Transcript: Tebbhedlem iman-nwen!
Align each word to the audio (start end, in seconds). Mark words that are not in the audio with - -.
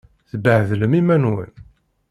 Tebbhedlem 0.29 0.93
iman-nwen! 0.99 1.51